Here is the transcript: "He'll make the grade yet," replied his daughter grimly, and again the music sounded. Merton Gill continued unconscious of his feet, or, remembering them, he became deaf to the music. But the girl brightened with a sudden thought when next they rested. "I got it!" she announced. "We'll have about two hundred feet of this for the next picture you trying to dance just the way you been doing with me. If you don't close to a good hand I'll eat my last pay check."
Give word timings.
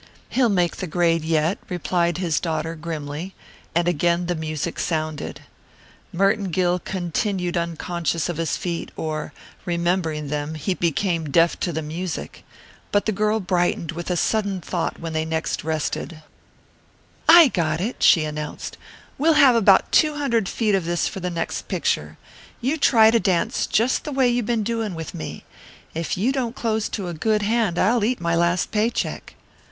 "He'll 0.29 0.49
make 0.49 0.77
the 0.77 0.87
grade 0.87 1.23
yet," 1.23 1.59
replied 1.69 2.17
his 2.17 2.39
daughter 2.39 2.73
grimly, 2.73 3.35
and 3.75 3.87
again 3.87 4.25
the 4.25 4.33
music 4.33 4.79
sounded. 4.79 5.41
Merton 6.11 6.45
Gill 6.49 6.79
continued 6.79 7.55
unconscious 7.55 8.27
of 8.27 8.37
his 8.37 8.57
feet, 8.57 8.89
or, 8.95 9.31
remembering 9.63 10.29
them, 10.29 10.55
he 10.55 10.73
became 10.73 11.29
deaf 11.29 11.59
to 11.59 11.71
the 11.71 11.83
music. 11.83 12.43
But 12.91 13.05
the 13.05 13.11
girl 13.11 13.39
brightened 13.39 13.91
with 13.91 14.09
a 14.09 14.17
sudden 14.17 14.59
thought 14.59 14.99
when 14.99 15.13
next 15.29 15.61
they 15.61 15.67
rested. 15.67 16.23
"I 17.29 17.49
got 17.49 17.79
it!" 17.79 18.01
she 18.01 18.23
announced. 18.25 18.79
"We'll 19.19 19.33
have 19.33 19.53
about 19.55 19.91
two 19.91 20.15
hundred 20.15 20.49
feet 20.49 20.73
of 20.73 20.83
this 20.85 21.07
for 21.07 21.19
the 21.19 21.29
next 21.29 21.67
picture 21.67 22.17
you 22.59 22.75
trying 22.75 23.11
to 23.11 23.19
dance 23.19 23.67
just 23.67 24.03
the 24.03 24.11
way 24.11 24.27
you 24.29 24.41
been 24.41 24.63
doing 24.63 24.95
with 24.95 25.13
me. 25.13 25.43
If 25.93 26.17
you 26.17 26.31
don't 26.31 26.55
close 26.55 26.89
to 26.89 27.07
a 27.07 27.13
good 27.13 27.43
hand 27.43 27.77
I'll 27.77 28.03
eat 28.03 28.19
my 28.19 28.33
last 28.33 28.71
pay 28.71 28.89
check." 28.89 29.35